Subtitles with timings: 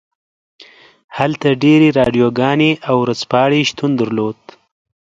[1.17, 4.39] هلته ډیرې راډیوګانې او ورځپاڼې شتون درلود